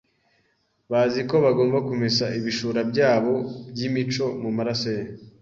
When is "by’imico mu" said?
3.71-4.49